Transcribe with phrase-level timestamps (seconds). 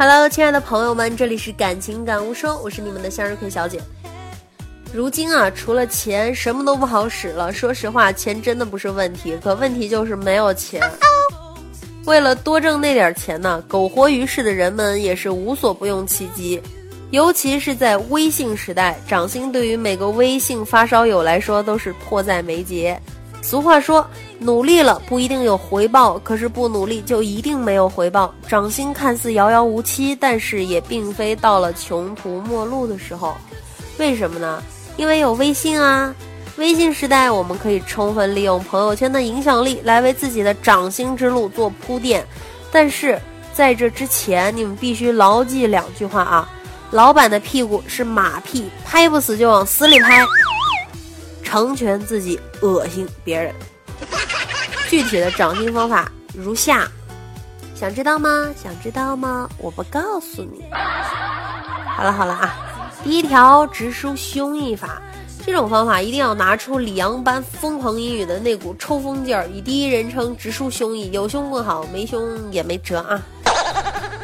[0.00, 3.80] Hello，亲爱的朋友们，这里是感情感悟说，我是你们的向日葵小姐。
[4.94, 7.52] 如今啊，除了钱，什么都不好使了。
[7.52, 10.80] 说实话，钱真的不是问题，可问题就是没有钱。
[12.04, 16.62] 为了多挣那点钱呢，苟活于世的人们也是无所不用其极。
[17.10, 22.96] 尤其是在微信时代，掌心对于每个微信发烧友来说都是迫在眉睫。
[23.40, 24.06] 俗话说，
[24.38, 28.34] 努力了不一定有回报，可是不努力就一定没有回报。
[28.46, 33.36] 掌心看似遥遥无期，但是也并非到了穷途末路的时候。
[33.98, 34.62] 为什么呢？
[34.96, 36.14] 因为有微信啊！
[36.56, 42.26] 微信时代，我们可以充分利用朋友圈的影响力来为自己的掌心之路做铺垫。
[42.70, 43.18] 但是
[43.54, 46.48] 在这之前，你们必须牢记两句话啊：
[46.90, 50.20] 老板的屁股是马屁，拍不死就往死里拍。
[51.48, 53.54] 成全自己，恶心别人。
[54.90, 56.86] 具体的掌心方法如下，
[57.74, 58.52] 想知道吗？
[58.62, 59.48] 想知道吗？
[59.56, 60.62] 我不告诉你。
[61.96, 62.54] 好了好了啊，
[63.02, 65.00] 第一条直抒胸臆法，
[65.42, 73.22] 这种方法一定要拿出李阳般疯狂英语的那股抽风劲儿，以第一人称直抒胸臆，有胸更好，没胸也没辙啊。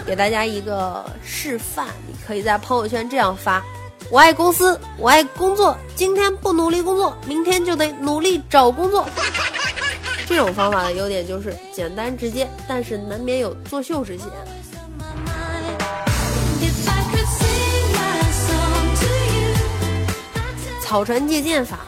[0.04, 3.64] 给大家一个示范，你可以在朋友圈这样发。
[4.10, 5.76] 我爱公司，我爱工作。
[5.96, 9.06] 今天不努力工作，明天就得努力找工作。
[10.28, 14.28] 这种方法的优点就是简单直接，但是难免有作秀之嫌。
[20.82, 21.78] 草船借箭法，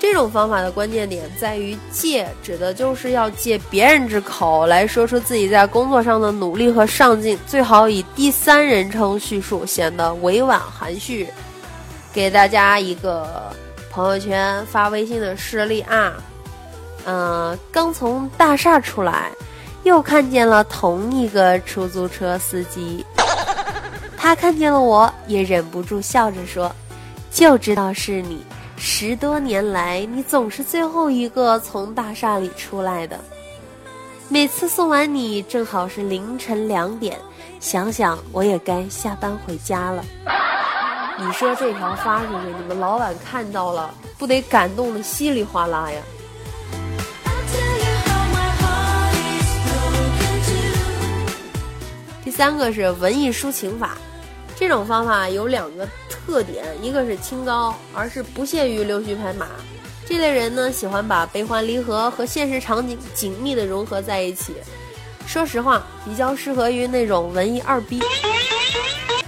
[0.00, 11.28] 这种方法的关键点在于借，指的就是要借别人之口来说出自己在工作上的努力和上进，最好以第三人称叙述，显得委婉含蓄。
[12.16, 13.52] 给大家一个
[13.90, 16.14] 朋友圈发微信的事例啊，
[17.04, 19.30] 嗯，刚从大厦出来，
[19.82, 23.04] 又看见了同一个出租车司机，
[24.16, 26.74] 他看见了我也忍不住笑着说
[27.30, 28.42] ：“就知道是你，
[28.78, 33.20] 十多年来你总是最后一个从大厦里出来的，
[34.30, 37.18] 每次送完你正好是凌晨两点，
[37.60, 40.02] 想想我也该下班回家了。”
[41.18, 46.02] 你说这条发出去，你们老板看到了，不得感动的稀里哗啦呀？
[52.22, 53.96] 第三个是文艺抒情法，
[54.56, 59.46] 这种方法有两个特点，一个是清高，而是不屑于溜须拍马。
[60.04, 64.54] 这类人呢，喜欢把悲欢离合和现实场景紧密的融合在一起。
[65.26, 68.02] 说实话，比较适合于那种文艺二逼。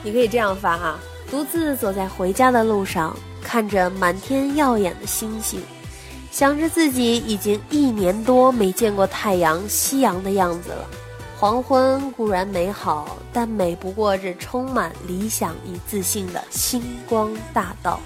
[0.02, 0.98] 你可以这样发哈。
[1.30, 5.62] 独自走在回家的路上，看着满天耀眼的星星，
[6.30, 10.88] 想着自己已经一年多没见过太阳、夕阳的样子了。
[11.38, 18.00] 黄昏固然美好，但美不过这充满理想与自信的星光大道。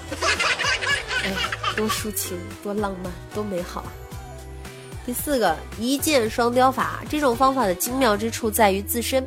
[1.24, 1.32] 哎，
[1.76, 3.84] 多抒情，多浪漫，多美好！
[5.04, 9.26] 第四个一箭双雕法，这种方法的精妙之处在于自身。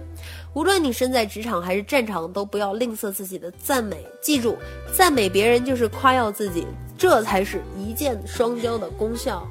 [0.53, 4.07] 无论你身在职场还是战场，都不要吝啬自己的赞美。
[4.21, 4.57] 记住，
[4.95, 6.65] 赞美别人就是夸耀自己，
[6.97, 9.45] 这才是一箭双雕的功效。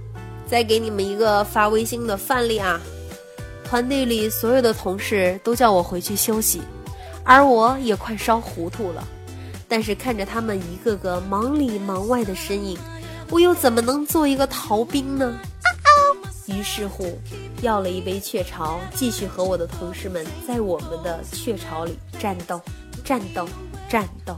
[0.47, 2.81] 再给你们一个发微信的范例啊，
[3.63, 6.63] 团队里所有的同事都叫我回去休息，
[7.23, 9.07] 而我也快烧糊涂了。
[9.69, 12.79] 但是看着他们一个个忙里忙外的身影，
[13.31, 15.35] 我又怎么能做一个逃兵呢？
[16.47, 17.19] 于是乎，
[17.63, 22.61] 要了一杯雀巢，继续和我的同事们在我们的雀巢里战斗，
[23.05, 23.49] 战斗，
[23.89, 24.37] 战斗。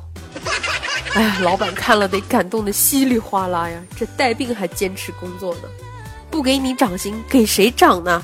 [1.15, 3.83] 哎呀，老板看了得感动的稀里哗啦呀！
[3.97, 5.63] 这带病还坚持工作呢，
[6.31, 8.23] 不给你涨薪，给谁涨呢？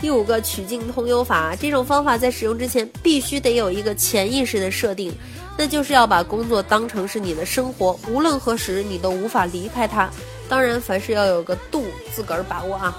[0.00, 5.14] 第五个曲径通幽法，这种方法在使用之前必须得有一个潜意识的设定，
[5.56, 10.10] 那就是要把工作当成是你的生活，无论何时你都无法离开它。
[10.52, 12.94] 当然，凡事要有个度，自个儿把握啊。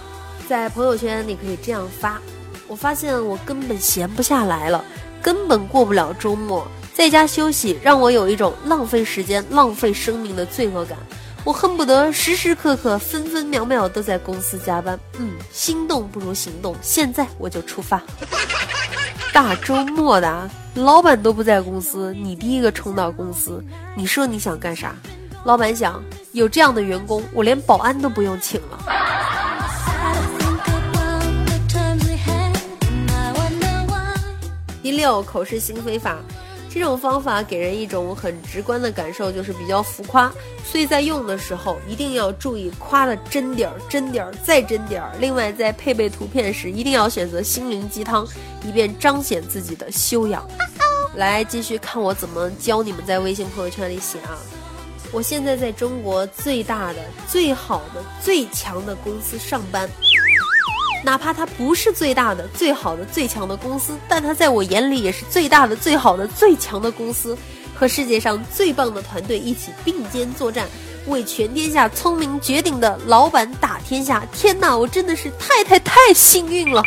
[0.49, 2.19] 在朋友圈，你可以这样发：
[2.67, 4.83] 我发现我根本闲不下来了，
[5.21, 10.97] 根本过不了周末，在家休息让我有一种浪费时间、浪费生命的罪恶感。
[11.43, 14.99] 我恨不得时时刻刻、分分秒秒都在公司加班。
[15.19, 18.01] 嗯，心动不如行动，现在我就出发。
[19.31, 23.63] 大周末的，老板都不在公司，你第一个冲到公司，
[23.95, 24.95] 你说你想干啥？
[25.45, 26.03] 老板想
[26.33, 28.79] 有这样的员工，我连保安都不用请了。
[34.81, 36.17] 第六，口是心非法。
[36.71, 40.33] 这种方法给人一种很直观的感受，就是比较浮夸，
[40.65, 45.11] 所以在用的时候一定要注意夸的真点儿、真点儿、再真点儿。
[45.19, 48.27] 另外，在配备图片时，一定要选择心灵鸡汤，
[48.65, 50.43] 以便彰显自己的修养。
[51.13, 54.33] 来，继续看我怎么教你们在微信朋友圈里写啊！
[55.13, 59.87] 我现在在中国最大的、最好的、最强的公司上班。
[61.05, 67.37] 哪怕它不是最大的、最好的、最强的公司，但它在我眼里也是最大的、最好的、最强的公司，
[67.75, 70.67] 和世界上最棒的团队一起并肩作战，
[71.05, 74.25] 为全天下聪明绝顶的老板打天下。
[74.33, 76.81] 天哪，我真的是太太太幸运了！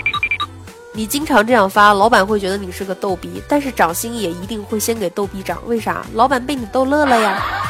[0.92, 5.62] 你经常这样发，老板会觉得你是个逗逼，但是涨薪也一定会先给逗逼涨。
[5.66, 6.04] 为啥？
[6.14, 7.65] 老板被你逗乐了呀。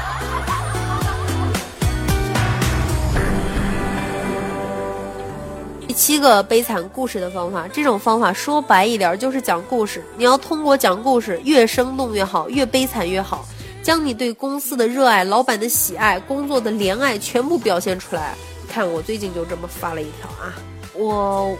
[5.96, 10.04] 七个悲惨故事的方法，这种方法说白一点就是讲故事。
[10.18, 13.48] 你要通过讲故事，越生动越好，越悲惨越好，
[13.82, 18.34] 将你对公司的热爱、老板的喜爱、工作的怜爱全部表现出来。
[18.68, 20.54] 看我最近就这么发了一条啊，
[20.92, 21.56] 我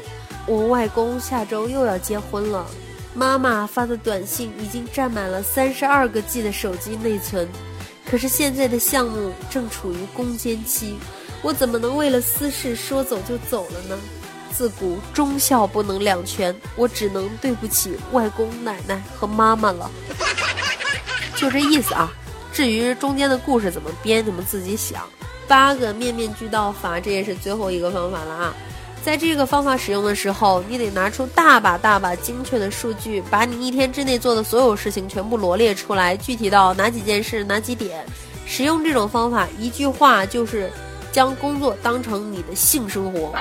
[0.47, 2.67] 我外公下周又要结婚了，
[3.15, 7.49] 妈妈发的短信已经占满了三十二个 G 的手机内存，
[8.05, 10.99] 可是现在的项目正处于攻坚期，
[11.41, 13.99] 我怎么能为了私事说走就走了呢？
[14.57, 19.91] 自古忠孝不能两全，我只能对不起外公奶奶和妈妈了。
[21.35, 22.11] 就这意思啊。
[22.53, 25.03] 至于中间的故事怎么编，你们自己想。
[25.47, 28.55] 八个面面俱到法，这也是最后一个方法了啊。
[29.05, 38.03] 在这个方法使用的时候，你得拿出大把大把精确的数据，把你一天之内做的所有事情全部罗列出来，具体到哪几件事、哪几点。
[38.47, 40.73] 使用这种方法，一句话就是
[41.13, 43.35] 将工作当成你的性生活。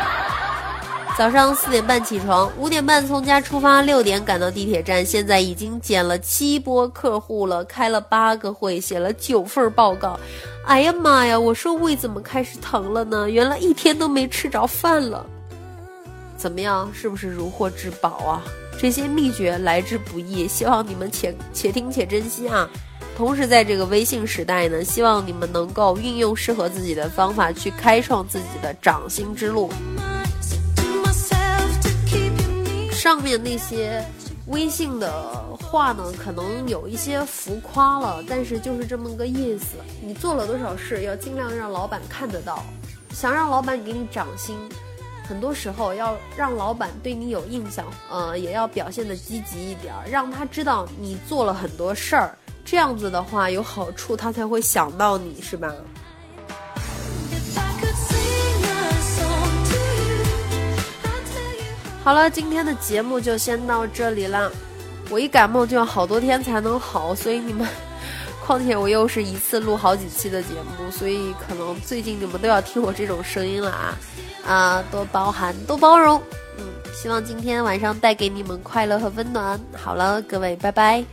[1.17, 5.06] 早上四点半起床，五点半从家出发，六点赶到地铁站。
[5.06, 10.19] 现在已经见了七波客户了，开了八个会，写了九份报告。
[10.65, 11.39] 哎呀妈呀！
[11.39, 13.29] 我说胃怎么开始疼了呢？
[13.29, 15.25] 原来一天都没吃着饭了。
[16.35, 16.91] 怎么样？
[16.94, 18.44] 是不是如获至宝啊？
[18.77, 22.69] 这些秘诀来之不易，希望你们且且听且珍惜啊！
[23.15, 29.71] 同时，在这个微信时代呢，希望你们能够运用适合自己的方法去开创自己的掌心之路。
[33.06, 34.04] 上面那些
[34.48, 35.12] 微信的
[35.60, 39.75] 话呢，可能有一些浮夸了，但是就是这么个意思。
[40.02, 42.63] 你做了多少事，要尽量让老板看得到。
[43.12, 44.57] 想让老板给你涨薪，
[45.30, 52.36] 很多时候要让老板对你有印象，呃，也要表现的积极一点，让他知道你做了很多事儿。
[52.66, 55.72] 这样子的话有好处，他才会想到你，是吧？
[62.06, 64.52] 好了，今天的节目就先到这里了。
[65.10, 67.68] 我一感冒就要好多天才能好，所以你们，
[68.46, 73.98] 况且我又是一次录好几期的节目，所以可能最近你们都要听我这种声音了啊！
[74.46, 76.22] 啊，多包涵，多包容。
[76.60, 79.59] 嗯，希望今天晚上带给你们快乐和温暖。
[79.76, 81.04] 好了，各位，拜拜。